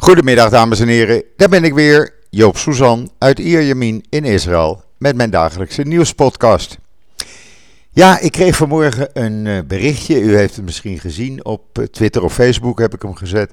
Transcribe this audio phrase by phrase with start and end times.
[0.00, 5.16] Goedemiddag dames en heren, daar ben ik weer, Joop Suzan uit Ierjemien in Israël met
[5.16, 6.78] mijn dagelijkse nieuwspodcast.
[7.90, 12.22] Ja, ik kreeg vanmorgen een eh, berichtje, u heeft het misschien gezien op eh, Twitter
[12.22, 13.52] of Facebook heb ik hem gezet,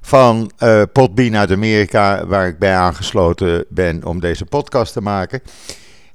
[0.00, 5.42] van uh, Podbean uit Amerika waar ik bij aangesloten ben om deze podcast te maken.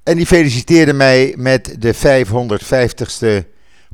[0.04, 3.48] En die feliciteerde mij met de 550ste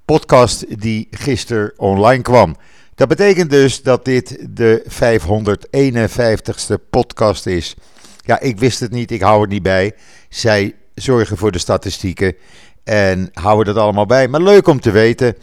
[0.06, 2.56] podcast die gisteren online kwam.
[3.00, 7.76] Dat betekent dus dat dit de 551ste podcast is.
[8.22, 9.94] Ja, ik wist het niet, ik hou het niet bij.
[10.30, 12.36] Zij zorgen voor de statistieken
[12.84, 14.28] en houden dat allemaal bij.
[14.28, 15.36] Maar leuk om te weten.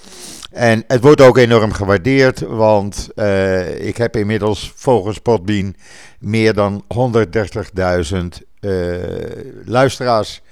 [0.51, 5.75] En het wordt ook enorm gewaardeerd, want uh, ik heb inmiddels volgens Podbean
[6.19, 8.17] meer dan 130.000
[8.61, 8.95] uh,
[9.65, 10.43] luisteraars.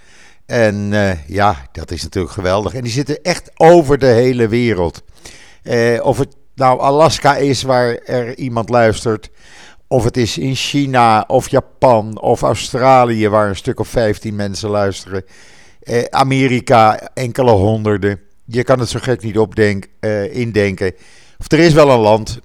[0.47, 2.75] En uh, ja, dat is natuurlijk geweldig.
[2.75, 5.03] En die zitten echt over de hele wereld.
[6.03, 9.31] Of het nou Alaska is waar er iemand luistert.
[9.89, 14.71] Of het is in China of Japan of Australië waar een stuk of 15 mensen
[14.71, 15.25] luisteren.
[15.83, 18.21] Eh, Amerika enkele honderden.
[18.45, 20.95] Je kan het zo gek niet opdenken, eh, indenken.
[21.39, 22.41] Of er is wel een land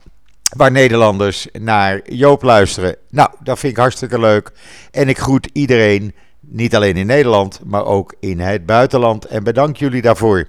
[0.56, 2.96] waar Nederlanders naar Joop luisteren.
[3.10, 4.52] Nou, dat vind ik hartstikke leuk.
[4.92, 9.26] En ik groet iedereen, niet alleen in Nederland, maar ook in het buitenland.
[9.26, 10.48] En bedank jullie daarvoor.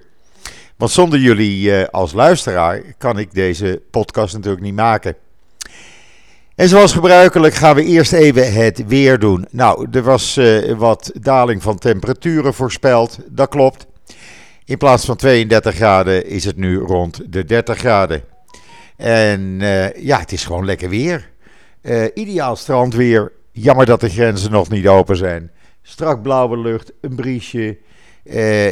[0.81, 5.15] Want zonder jullie uh, als luisteraar kan ik deze podcast natuurlijk niet maken.
[6.55, 9.47] En zoals gebruikelijk gaan we eerst even het weer doen.
[9.51, 13.87] Nou, er was uh, wat daling van temperaturen voorspeld, dat klopt.
[14.65, 18.23] In plaats van 32 graden is het nu rond de 30 graden.
[18.97, 21.29] En uh, ja, het is gewoon lekker weer.
[22.13, 23.31] ideaal strandweer.
[23.51, 25.51] Jammer dat de grenzen nog niet open zijn.
[25.81, 27.77] Strak blauwe lucht, een briesje.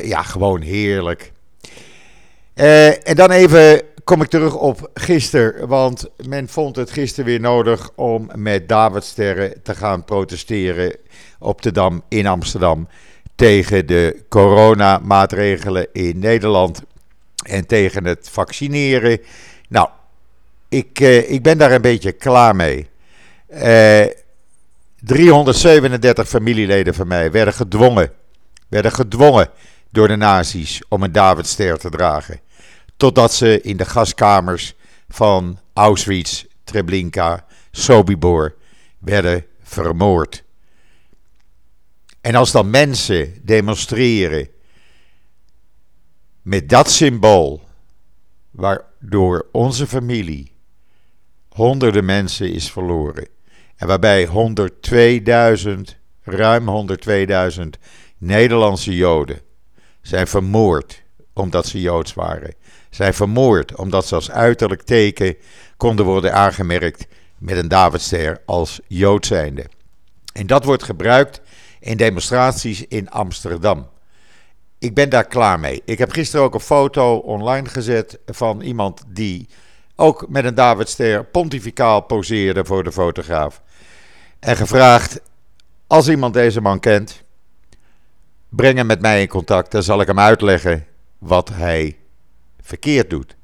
[0.03, 1.31] ja, gewoon heerlijk.
[2.59, 5.67] Uh, en dan even kom ik terug op gisteren.
[5.67, 10.95] Want men vond het gisteren weer nodig om met Davidsterren te gaan protesteren
[11.39, 12.87] op de Dam in Amsterdam.
[13.35, 16.81] Tegen de coronamaatregelen in Nederland.
[17.43, 19.19] En tegen het vaccineren.
[19.69, 19.89] Nou,
[20.69, 22.87] ik, uh, ik ben daar een beetje klaar mee.
[23.49, 24.05] Uh,
[24.99, 28.11] 337 familieleden van mij werden gedwongen.
[28.67, 29.49] Werden gedwongen
[29.91, 32.39] door de nazi's om een Davidster te dragen.
[32.97, 34.73] Totdat ze in de gaskamers
[35.09, 38.55] van Auschwitz, Treblinka, Sobibor
[38.97, 40.43] werden vermoord.
[42.21, 44.49] En als dan mensen demonstreren
[46.41, 47.61] met dat symbool,
[48.51, 50.51] waardoor onze familie
[51.49, 53.27] honderden mensen is verloren.
[53.75, 55.81] En waarbij 102.000,
[56.21, 56.87] ruim
[57.59, 57.63] 102.000
[58.17, 59.41] Nederlandse Joden
[60.01, 62.53] zijn vermoord omdat ze Joods waren
[62.89, 65.35] zijn vermoord omdat ze als uiterlijk teken
[65.77, 69.65] konden worden aangemerkt met een Davidster als Jood zijnde.
[70.33, 71.41] En dat wordt gebruikt
[71.79, 73.89] in demonstraties in Amsterdam.
[74.79, 75.81] Ik ben daar klaar mee.
[75.85, 79.47] Ik heb gisteren ook een foto online gezet van iemand die
[79.95, 83.61] ook met een Davidster pontificaal poseerde voor de fotograaf.
[84.39, 85.21] En gevraagd:
[85.87, 87.23] als iemand deze man kent,
[88.49, 89.71] breng hem met mij in contact.
[89.71, 90.85] Dan zal ik hem uitleggen
[91.17, 91.97] wat hij
[92.61, 93.35] verkeerd doet.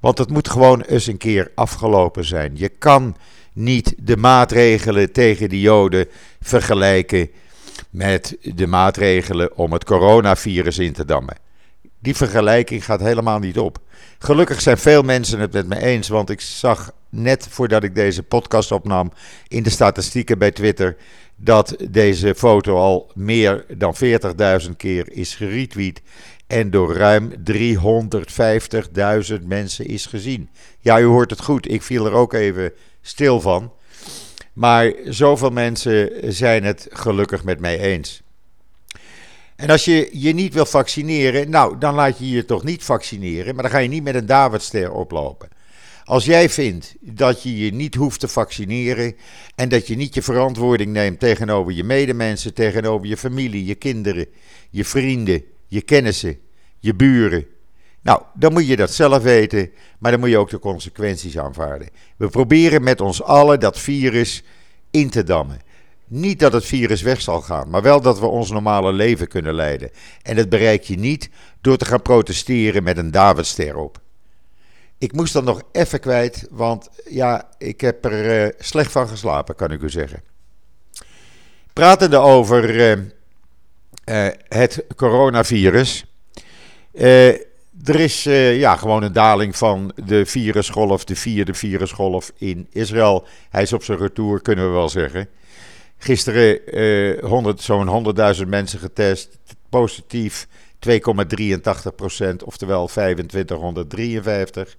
[0.00, 2.52] Want het moet gewoon eens een keer afgelopen zijn.
[2.54, 3.16] Je kan
[3.52, 6.06] niet de maatregelen tegen de Joden
[6.40, 7.30] vergelijken
[7.90, 11.36] met de maatregelen om het coronavirus in te dammen.
[11.98, 13.78] Die vergelijking gaat helemaal niet op.
[14.18, 18.22] Gelukkig zijn veel mensen het met me eens, want ik zag net voordat ik deze
[18.22, 19.12] podcast opnam
[19.48, 20.96] in de statistieken bij Twitter
[21.36, 23.94] dat deze foto al meer dan
[24.64, 26.02] 40.000 keer is geretweet
[26.46, 30.50] en door ruim 350.000 mensen is gezien.
[30.80, 33.72] Ja, u hoort het goed, ik viel er ook even stil van.
[34.52, 38.22] Maar zoveel mensen zijn het gelukkig met mij eens.
[39.56, 43.54] En als je je niet wil vaccineren, nou, dan laat je je toch niet vaccineren,
[43.54, 45.48] maar dan ga je niet met een Davidster oplopen.
[46.06, 49.16] Als jij vindt dat je je niet hoeft te vaccineren
[49.54, 54.26] en dat je niet je verantwoording neemt tegenover je medemensen, tegenover je familie, je kinderen,
[54.70, 56.38] je vrienden, je kennissen,
[56.78, 57.46] je buren.
[58.02, 61.88] Nou, dan moet je dat zelf weten, maar dan moet je ook de consequenties aanvaarden.
[62.16, 64.42] We proberen met ons allen dat virus
[64.90, 65.60] in te dammen.
[66.04, 69.54] Niet dat het virus weg zal gaan, maar wel dat we ons normale leven kunnen
[69.54, 69.90] leiden.
[70.22, 74.04] En dat bereik je niet door te gaan protesteren met een Davidster op.
[74.98, 79.54] Ik moest dat nog even kwijt, want ja, ik heb er uh, slecht van geslapen,
[79.54, 80.22] kan ik u zeggen.
[81.72, 86.04] Pratende over uh, uh, het coronavirus.
[86.92, 93.26] er is ja, gewoon een daling van de virusgolf, de vierde virusgolf in Israël.
[93.50, 95.28] Hij is op zijn retour, kunnen we wel zeggen.
[95.98, 99.38] Gisteren uh, zo'n 100.000 mensen getest,
[99.68, 100.46] positief
[100.78, 104.76] 2,83 procent, oftewel 2553.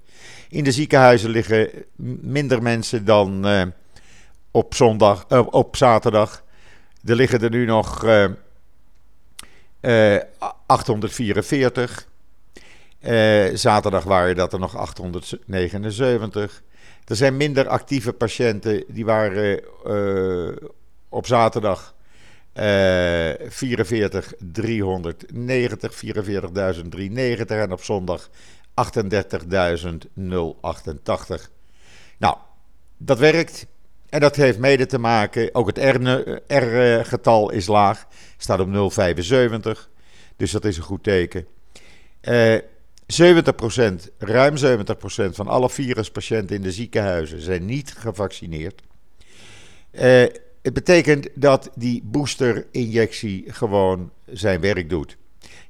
[0.49, 1.69] In de ziekenhuizen liggen
[2.21, 3.61] minder mensen dan uh,
[4.51, 6.43] op, zondag, uh, op zaterdag.
[7.05, 8.05] Er liggen er nu nog
[9.81, 10.17] uh,
[10.65, 12.07] 844.
[13.53, 16.61] zaterdag waren dat er nog 879.
[17.05, 18.83] Er zijn minder actieve patiënten.
[18.87, 19.61] Die waren
[21.09, 21.95] op zaterdag
[22.57, 28.33] 44 390, 44.390 en op zondag 38.088.
[32.17, 32.37] Nou,
[32.97, 33.65] dat werkt.
[34.09, 35.77] En dat heeft mede te maken, ook het
[36.47, 38.07] R-getal is laag,
[38.37, 39.89] staat op 0,75.
[40.35, 41.47] Dus dat is een goed teken.
[42.21, 42.61] Uh, eh,
[43.07, 43.17] 70%,
[44.17, 44.59] ruim 70%
[45.35, 48.81] van alle viruspatiënten in de ziekenhuizen zijn niet gevaccineerd.
[49.91, 50.25] Uh,
[50.67, 55.17] het betekent dat die boosterinjectie gewoon zijn werk doet.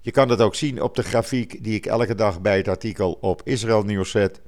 [0.01, 3.17] Je kan dat ook zien op de grafiek die ik elke dag bij het artikel
[3.21, 4.41] op Israël Nieuws zet.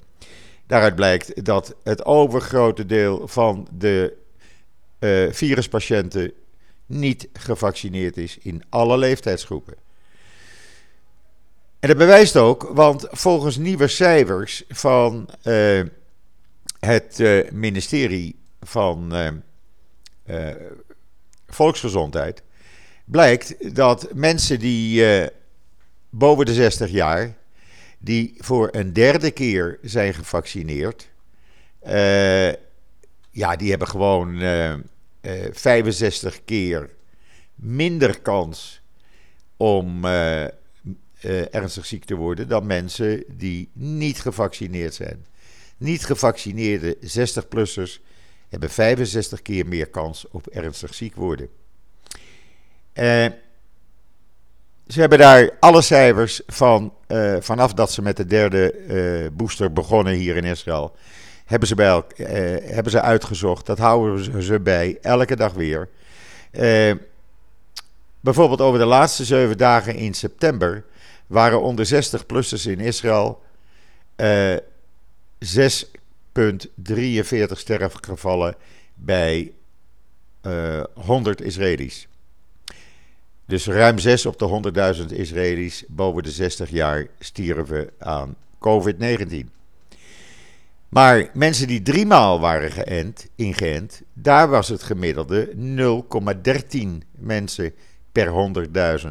[0.68, 4.14] Daaruit blijkt dat het overgrote deel van de
[5.00, 6.34] uh, viruspatiënten
[6.86, 9.76] niet gevaccineerd is in alle leeftijdsgroepen.
[11.80, 15.82] En dat bewijst ook, want volgens nieuwe cijfers van uh,
[16.80, 19.14] het uh, ministerie van
[21.48, 22.44] volksgezondheid,
[23.06, 25.28] blijkt dat mensen die uh,
[26.10, 27.38] boven de 60 jaar,
[28.00, 31.10] die voor een derde keer zijn gevaccineerd,
[31.88, 32.52] uh,
[33.32, 34.42] ja, die hebben gewoon
[35.52, 36.90] 65 keer
[37.56, 38.82] minder kans
[39.58, 40.06] om
[41.52, 45.26] ernstig ziek te worden dan mensen die niet gevaccineerd zijn.
[45.78, 48.09] Niet gevaccineerde 60-plussers
[48.50, 51.50] hebben 65 keer meer kans op ernstig ziek worden.
[52.94, 53.26] Uh,
[54.88, 59.74] ze hebben daar alle cijfers van, uh, vanaf dat ze met de derde uh, booster
[59.74, 60.96] begonnen hier in Israël,
[61.46, 62.04] hebben ze, bij
[62.64, 63.66] hebben ze uitgezocht.
[63.66, 65.90] Dat houden ze bij elke dag weer.
[68.20, 70.86] bijvoorbeeld over de laatste zeven dagen in september
[71.28, 73.42] waren onder 60-plussers in Israël
[75.40, 75.92] 6
[76.76, 78.56] 43 sterfgevallen
[78.94, 79.54] bij
[80.46, 82.08] uh, eh, 100 Israëli's.
[83.46, 89.58] Dus ruim 6 op de 100.000 Israëli's boven de 60 jaar stierven aan COVID-19.
[90.90, 95.54] Maar mensen die driemaal waren geënt, ingeënt, daar was het gemiddelde
[96.76, 97.74] 0,13 mensen
[98.12, 98.54] per
[99.02, 99.10] 100.000.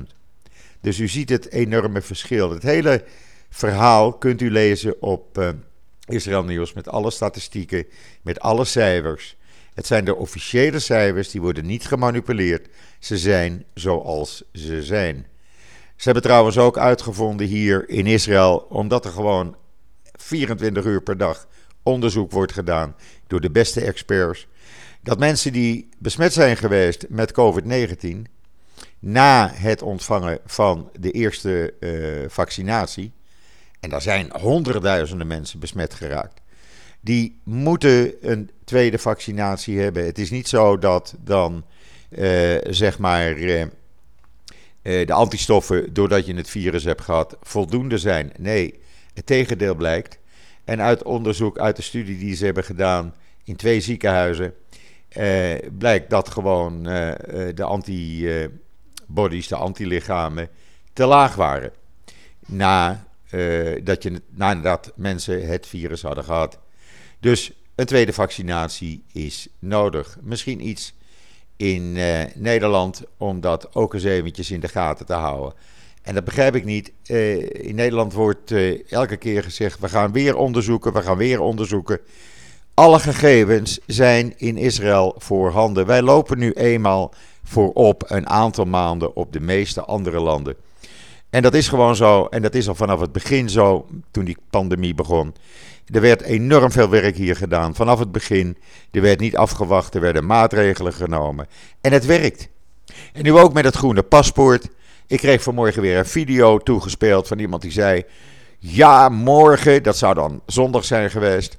[0.80, 2.50] Dus u ziet het enorme verschil.
[2.50, 3.04] Het hele
[3.50, 5.48] verhaal kunt u lezen op uh,
[6.08, 7.86] Israël Nieuws met alle statistieken,
[8.22, 9.36] met alle cijfers.
[9.74, 12.68] Het zijn de officiële cijfers, die worden niet gemanipuleerd.
[12.98, 15.26] Ze zijn zoals ze zijn.
[15.96, 19.56] Ze hebben trouwens ook uitgevonden hier in Israël, omdat er gewoon
[20.12, 21.48] 24 uur per dag
[21.82, 22.96] onderzoek wordt gedaan
[23.26, 24.46] door de beste experts,
[25.02, 28.08] dat mensen die besmet zijn geweest met COVID-19
[28.98, 33.12] na het ontvangen van de eerste uh, vaccinatie,
[33.80, 36.40] en daar zijn honderdduizenden mensen besmet geraakt.
[37.00, 40.04] Die moeten een tweede vaccinatie hebben.
[40.04, 41.64] Het is niet zo dat dan,
[42.10, 43.66] uh, zeg maar, uh,
[44.82, 48.32] de antistoffen, doordat je het virus hebt gehad, voldoende zijn.
[48.38, 48.80] Nee,
[49.14, 50.18] het tegendeel blijkt.
[50.64, 54.54] En uit onderzoek, uit de studie die ze hebben gedaan in twee ziekenhuizen,
[55.78, 56.82] blijkt dat gewoon
[57.54, 60.48] de antibodies, de antilichamen,
[60.92, 61.72] te laag waren.
[62.46, 66.58] Na uh, dat je, nadat mensen het virus hadden gehad.
[67.20, 70.18] Dus een tweede vaccinatie is nodig.
[70.20, 70.94] Misschien iets
[71.56, 75.54] in uh, Nederland om dat ook eens eventjes in de gaten te houden.
[76.02, 76.92] En dat begrijp ik niet.
[77.06, 78.52] Uh, in Nederland wordt
[78.88, 82.00] elke keer gezegd: we gaan weer onderzoeken, we gaan weer onderzoeken.
[82.74, 85.86] Alle gegevens zijn in Israël voorhanden.
[85.86, 90.56] Wij lopen nu eenmaal voorop een aantal maanden op de meeste andere landen.
[91.30, 92.24] En dat is gewoon zo.
[92.24, 95.34] En dat is al vanaf het begin zo, toen die pandemie begon.
[95.86, 97.74] Er werd enorm veel werk hier gedaan.
[97.74, 98.56] Vanaf het begin.
[98.90, 99.94] Er werd niet afgewacht.
[99.94, 101.46] Er werden maatregelen genomen.
[101.80, 102.48] En het werkt.
[103.12, 104.68] En nu ook met het groene paspoort.
[105.06, 108.04] Ik kreeg vanmorgen weer een video toegespeeld van iemand die zei.
[108.58, 111.58] Ja, morgen, dat zou dan zondag zijn geweest.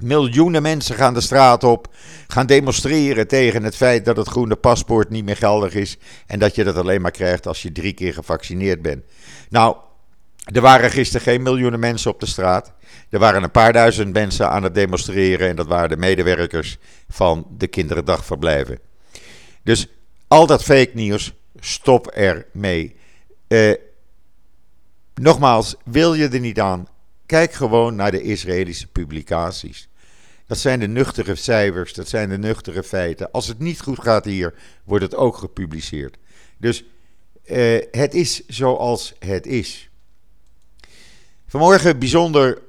[0.00, 1.88] Miljoenen mensen gaan de straat op,
[2.26, 6.54] gaan demonstreren tegen het feit dat het groene paspoort niet meer geldig is en dat
[6.54, 9.04] je dat alleen maar krijgt als je drie keer gevaccineerd bent.
[9.48, 9.76] Nou,
[10.44, 12.72] Er waren gisteren geen miljoenen mensen op de straat.
[13.10, 15.48] Er waren een paar duizend mensen aan het demonstreren.
[15.48, 16.78] En dat waren de medewerkers
[17.08, 18.78] van de kinderdagverblijven.
[19.62, 19.86] Dus
[20.28, 22.96] al dat fake nieuws, stop ermee.
[23.48, 23.74] Uh,
[25.14, 26.88] nogmaals, wil je er niet aan?
[27.26, 29.88] Kijk gewoon naar de Israëlische publicaties.
[30.50, 33.30] Dat zijn de nuchtere cijfers, dat zijn de nuchtere feiten.
[33.30, 34.54] Als het niet goed gaat hier,
[34.84, 36.16] wordt het ook gepubliceerd.
[36.58, 36.84] Dus
[37.44, 39.90] uh, het is zoals het is.
[41.46, 42.62] Vanmorgen bijzonder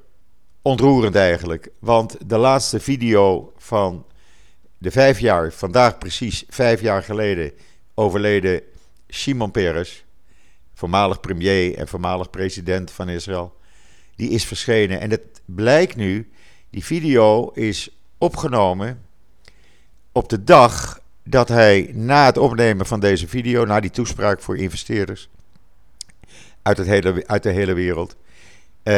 [0.62, 4.06] ontroerend eigenlijk, want de laatste video van
[4.78, 7.52] de vijf jaar, vandaag precies vijf jaar geleden,
[7.94, 8.62] overleden
[9.10, 10.06] Shimon Peres,
[10.74, 13.58] voormalig premier en voormalig president van Israël,
[14.16, 15.00] die is verschenen.
[15.00, 16.32] En het blijkt nu,
[16.72, 19.02] die video is opgenomen
[20.12, 24.58] op de dag dat hij na het opnemen van deze video, na die toespraak voor
[24.58, 25.30] investeerders
[26.62, 28.16] uit, het hele, uit de hele wereld,
[28.84, 28.94] uh,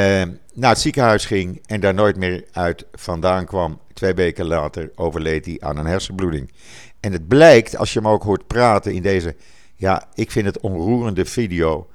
[0.54, 3.80] naar het ziekenhuis ging en daar nooit meer uit vandaan kwam.
[3.94, 6.52] Twee weken later overleed hij aan een hersenbloeding.
[7.00, 9.36] En het blijkt, als je hem ook hoort praten in deze,
[9.76, 11.88] ja, ik vind het onroerende video,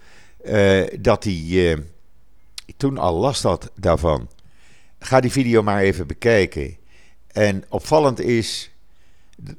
[0.45, 1.77] uh, dat hij uh,
[2.77, 4.29] toen al last had daarvan.
[4.99, 6.77] Ga die video maar even bekijken.
[7.27, 8.71] En opvallend is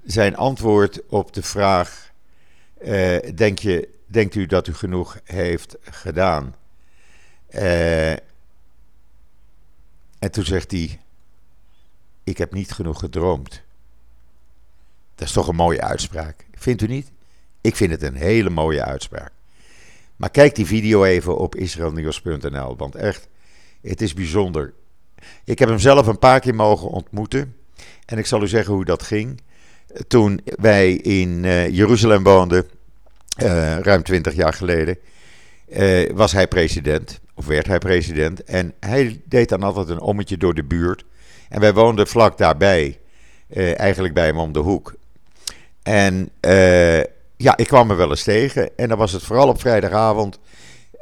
[0.03, 2.11] zijn antwoord op de vraag:
[3.35, 6.55] denk je, denkt u dat u genoeg heeft gedaan?
[7.51, 8.11] Uh,
[10.19, 10.99] en toen zegt hij:
[12.23, 13.61] Ik heb niet genoeg gedroomd.
[15.15, 16.45] Dat is toch een mooie uitspraak.
[16.53, 17.11] Vindt u niet?
[17.61, 19.31] Ik vind het een hele mooie uitspraak.
[20.15, 23.27] Maar kijk die video even op israelnieuws.nl, want echt,
[23.81, 24.73] het is bijzonder.
[25.43, 27.55] Ik heb hem zelf een paar keer mogen ontmoeten.
[28.05, 29.41] En ik zal u zeggen hoe dat ging.
[30.07, 32.65] Toen wij in uh, Jeruzalem woonden,
[33.43, 34.97] uh, ruim twintig jaar geleden,
[35.67, 38.43] uh, was hij president of werd hij president.
[38.43, 41.05] En hij deed dan altijd een ommetje door de buurt.
[41.49, 42.99] En wij woonden vlak daarbij,
[43.75, 44.93] eigenlijk bij hem om de hoek.
[45.83, 46.29] En
[47.37, 48.77] ja, ik kwam er wel eens tegen.
[48.77, 50.39] En dan was het vooral op vrijdagavond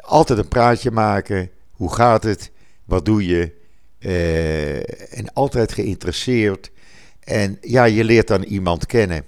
[0.07, 1.49] altijd een praatje maken.
[1.71, 2.51] Hoe gaat het?
[2.85, 3.51] Wat doe je?
[3.99, 6.71] Uh, en altijd geïnteresseerd.
[7.19, 9.23] En ja, je leert dan iemand kennen.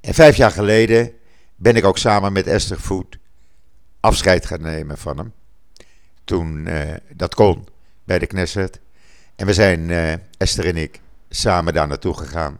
[0.00, 1.12] En vijf jaar geleden
[1.56, 3.18] ben ik ook samen met Esther Voet
[4.00, 5.32] afscheid gaan nemen van hem
[6.28, 6.82] toen uh,
[7.14, 7.66] dat kon
[8.04, 8.80] bij de Knesset.
[9.36, 12.58] En we zijn, uh, Esther en ik, samen daar naartoe gegaan.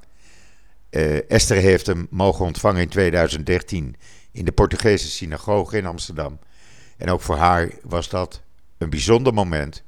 [1.29, 3.97] Esther heeft hem mogen ontvangen in 2013
[4.33, 6.39] in de Portugese synagoge in Amsterdam.
[6.97, 8.43] En ook voor haar was dat
[8.79, 9.83] een bijzonder moment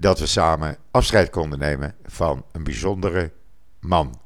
[0.00, 3.32] dat we samen afscheid konden nemen van een bijzondere
[3.80, 4.20] man.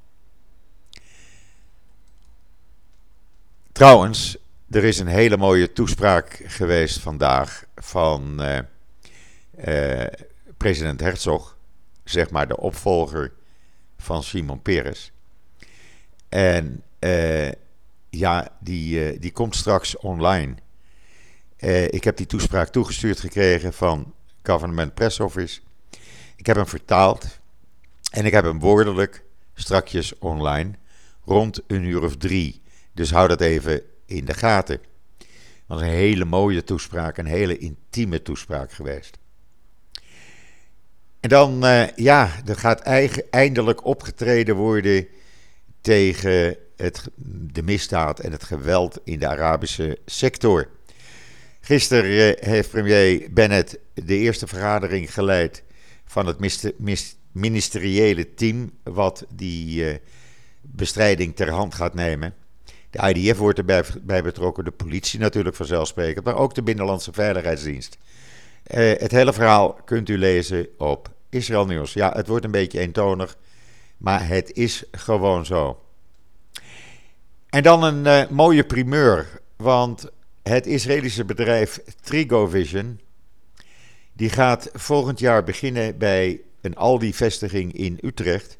[3.72, 4.36] Trouwens,
[4.70, 8.58] er is een hele mooie toespraak geweest vandaag van uh,
[9.66, 10.06] uh,
[10.56, 11.56] president Herzog,
[12.04, 13.32] zeg maar de opvolger
[13.98, 15.12] van Simon Peres.
[16.28, 17.50] En uh,
[18.10, 20.54] ja, die, die komt straks online.
[21.88, 25.60] ik heb die toespraak toegestuurd gekregen van Government Press Office.
[26.36, 27.38] Ik heb hem vertaald
[28.10, 30.70] en ik heb hem woordelijk strakjes online
[31.24, 32.62] rond een uur of drie.
[32.92, 34.80] Dus hou dat even in de gaten.
[35.18, 39.18] Het was een hele mooie toespraak, een hele intieme toespraak geweest.
[41.20, 45.06] En dan, uh, ja, er gaat eigen, eindelijk opgetreden worden
[45.80, 47.08] tegen het,
[47.52, 50.68] de misdaad en het geweld in de Arabische sector.
[51.64, 55.62] Gisteren heeft premier Bennett de eerste vergadering geleid
[56.04, 56.38] van het
[57.32, 59.94] ministeriële team wat die uh,
[60.60, 62.34] bestrijding ter hand gaat nemen.
[62.90, 67.98] De IDF wordt erbij bij betrokken, de politie natuurlijk vanzelfsprekend, maar ook de Binnenlandse Veiligheidsdienst.
[68.66, 71.92] Uh, het hele verhaal kunt u lezen op Israël Nieuws.
[71.92, 73.36] Ja, het wordt een beetje eentonig,
[73.96, 75.82] maar het is gewoon zo.
[77.48, 80.10] En dan een uh, mooie primeur, want
[80.42, 83.00] het Israëlische bedrijf Trigovision
[84.12, 88.56] die gaat volgend jaar beginnen bij een Aldi-vestiging in Utrecht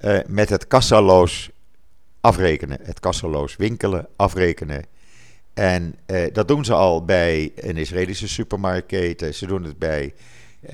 [0.00, 1.50] uh, met het kassaloos
[2.20, 2.78] afrekenen.
[2.82, 4.84] Het kassaloos winkelen, afrekenen.
[5.54, 9.34] En uh, dat doen ze al bij een Israëlische supermarktketen.
[9.34, 10.14] Ze doen het bij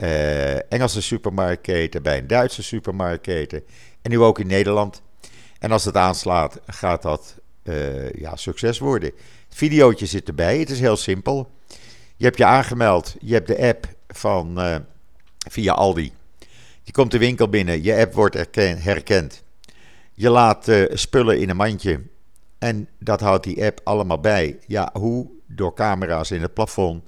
[0.00, 3.62] uh, Engelse supermarktketen, bij een Duitse supermarktketen.
[4.02, 5.02] En nu ook in Nederland.
[5.58, 7.34] En als het aanslaat, gaat dat
[8.14, 9.12] ja, succes worden.
[9.56, 10.58] Videootje zit erbij.
[10.58, 11.50] Het is heel simpel.
[12.16, 13.16] Je hebt je aangemeld.
[13.20, 14.58] Je hebt de app van
[15.50, 16.12] via Aldi.
[16.82, 17.82] Je komt de winkel binnen.
[17.82, 19.42] Je app wordt herkend.
[20.12, 22.00] Je laat uh, spullen in een mandje
[22.58, 24.58] en dat houdt die app allemaal bij.
[24.66, 25.26] Ja, hoe?
[25.46, 27.02] Door camera's in het plafond.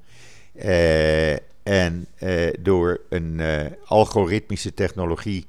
[0.55, 1.33] Uh,
[1.69, 5.47] En eh, door een eh, algoritmische technologie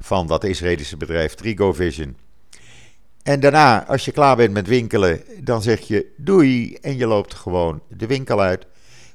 [0.00, 2.16] van dat Israëlische bedrijf Trigovision.
[3.24, 7.34] En daarna, als je klaar bent met winkelen, dan zeg je doei en je loopt
[7.34, 8.66] gewoon de winkel uit.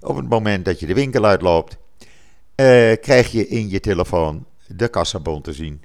[0.02, 1.78] Op het moment dat je de winkel uitloopt,
[2.56, 5.84] eh, krijg je in je telefoon de kassabon te zien.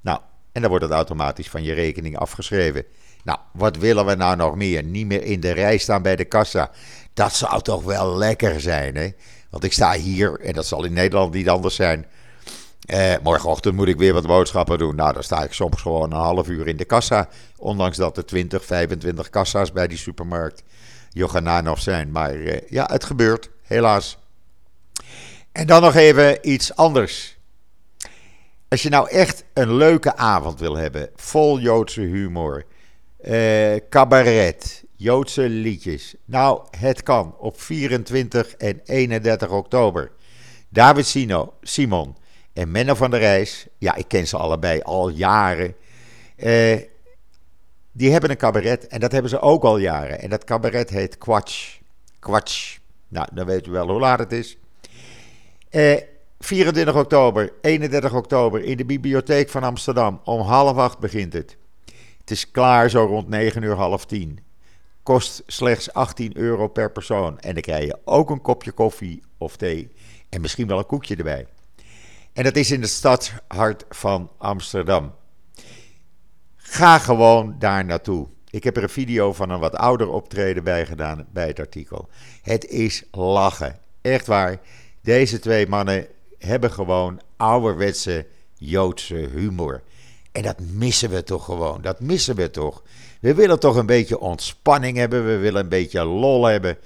[0.00, 0.18] Nou,
[0.52, 2.84] en dan wordt het automatisch van je rekening afgeschreven.
[3.22, 4.82] Nou, wat willen we nou nog meer?
[4.82, 6.70] Niet meer in de rij staan bij de kassa.
[7.14, 9.08] Dat zou toch wel lekker zijn, hè?
[9.50, 12.06] Want ik sta hier, en dat zal in Nederland niet anders zijn.
[12.84, 14.96] Eh, morgenochtend moet ik weer wat boodschappen doen.
[14.96, 17.28] Nou, dan sta ik soms gewoon een half uur in de kassa.
[17.56, 20.62] Ondanks dat er 20, 25 kassa's bij die supermarkt
[21.62, 22.10] nog zijn.
[22.10, 24.18] Maar eh, ja, het gebeurt, helaas.
[25.52, 27.38] En dan nog even iets anders.
[28.68, 32.64] Als je nou echt een leuke avond wil hebben, vol Joodse humor,
[33.20, 36.14] eh, cabaret, Joodse liedjes.
[36.24, 40.10] Nou, het kan op 24 en 31 oktober.
[40.68, 42.16] David Sino, Simon
[42.54, 45.74] en Menno van der Rijs, ja, ik ken ze allebei al jaren.
[46.36, 46.78] Eh,
[47.92, 50.20] die hebben een cabaret en dat hebben ze ook al jaren.
[50.20, 51.78] En dat cabaret heet Quatsch.
[52.18, 52.78] Quatsch.
[53.08, 54.58] Nou, dan weet u wel hoe laat het is.
[55.70, 55.96] Eh,
[56.38, 60.20] 24 oktober, 31 oktober in de bibliotheek van Amsterdam.
[60.24, 61.56] Om half acht begint het.
[62.20, 64.38] Het is klaar zo rond 9 uur, half 10.
[65.02, 67.40] Kost slechts 18 euro per persoon.
[67.40, 69.90] En dan krijg je ook een kopje koffie of thee.
[70.28, 71.46] En misschien wel een koekje erbij.
[72.34, 75.12] En dat is in het stadshart van Amsterdam.
[76.56, 78.26] Ga gewoon daar naartoe.
[78.50, 82.08] Ik heb er een video van een wat ouder optreden bij gedaan bij het artikel.
[82.42, 83.78] Het is lachen.
[84.02, 84.60] Echt waar.
[85.00, 86.06] Deze twee mannen
[86.38, 89.82] hebben gewoon ouderwetse Joodse humor.
[90.32, 91.82] En dat missen we toch gewoon.
[91.82, 92.82] Dat missen we toch.
[93.20, 95.26] We willen toch een beetje ontspanning hebben.
[95.26, 96.78] We willen een beetje lol hebben.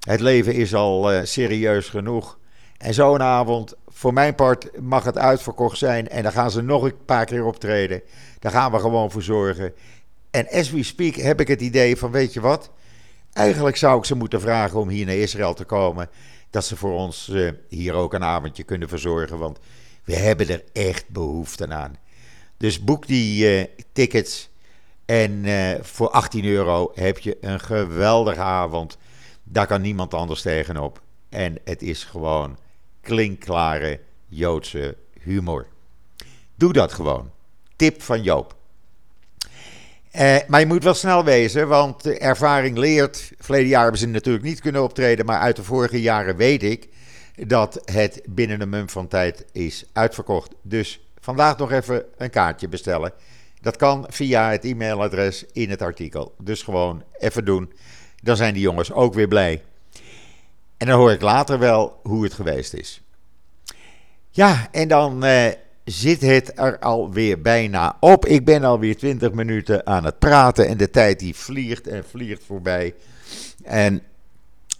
[0.00, 2.38] Het leven is al uh, serieus genoeg.
[2.78, 3.74] En zo'n avond,
[4.04, 6.08] voor mijn part, mag het uitverkocht zijn.
[6.08, 8.02] En dan gaan ze nog een paar keer optreden.
[8.38, 9.74] Daar gaan we gewoon voor zorgen.
[10.30, 12.70] En as we speak heb ik het idee van, weet je wat?
[13.32, 16.08] Eigenlijk zou ik ze moeten vragen om hier naar Israël te komen.
[16.50, 19.38] Dat ze voor ons uh, hier ook een avondje kunnen verzorgen.
[19.38, 19.58] Want
[20.04, 21.96] we hebben er echt behoefte aan.
[22.56, 24.50] Dus boek die uh, tickets.
[25.04, 28.98] En uh, voor 18 euro heb je een geweldige avond.
[29.42, 31.02] Daar kan niemand anders tegenop.
[31.28, 32.56] En het is gewoon
[33.04, 35.66] klinkklare Joodse humor.
[36.54, 37.30] Doe dat gewoon.
[37.76, 38.56] Tip van Joop.
[40.16, 43.32] Uh, maar je moet wel snel wezen, want ervaring leert.
[43.38, 46.88] Verleden jaar hebben ze natuurlijk niet kunnen optreden, maar uit de vorige jaren weet ik
[47.46, 50.54] dat het binnen een mum van tijd is uitverkocht.
[50.62, 53.12] Dus vandaag nog even een kaartje bestellen.
[53.60, 56.34] Dat kan via het e-mailadres in het artikel.
[56.38, 57.72] Dus gewoon even doen.
[58.22, 59.62] Dan zijn die jongens ook weer blij.
[60.84, 63.02] En dan hoor ik later wel hoe het geweest is.
[64.30, 65.52] Ja, en dan eh,
[65.84, 68.26] zit het er alweer bijna op.
[68.26, 72.44] Ik ben alweer 20 minuten aan het praten en de tijd die vliegt en vliegt
[72.46, 72.94] voorbij.
[73.62, 74.02] En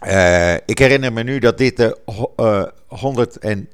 [0.07, 1.99] uh, ik herinner me nu dat dit de
[2.37, 3.69] uh, 100 en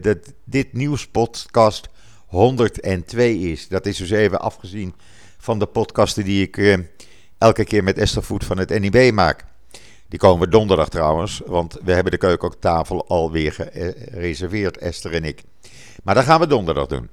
[0.00, 1.88] dat dit nieuwspodcast
[2.26, 3.68] 102 is.
[3.68, 4.94] Dat is dus even afgezien
[5.38, 6.78] van de podcasten die ik
[7.38, 9.44] elke keer met Esther Voet van het NIB maak.
[10.08, 15.42] Die komen we donderdag trouwens, want we hebben de keukentafel alweer gereserveerd, Esther en ik.
[16.04, 17.08] Maar dat gaan we donderdag doen.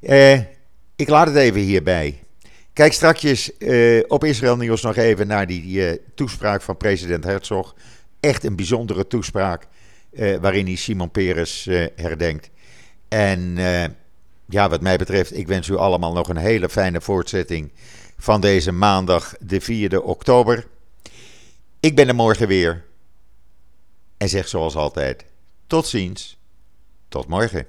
[0.00, 0.40] Uh,
[0.96, 2.22] ik laat het even hierbij.
[2.72, 7.74] Kijk straks uh, op Israël Nieuws nog even naar die uh, toespraak van president Herzog.
[8.20, 9.66] Echt een bijzondere toespraak
[10.40, 11.64] waarin hij Simon Peres
[11.96, 12.50] herdenkt.
[13.08, 13.56] En
[14.46, 17.72] ja, wat mij betreft, ik wens u allemaal nog een hele fijne voortzetting
[18.18, 20.66] van deze maandag, de 4e oktober.
[21.86, 22.84] Ik ben er morgen weer.
[24.16, 25.24] En zeg zoals altijd:
[25.66, 26.38] tot ziens,
[27.08, 27.66] tot morgen.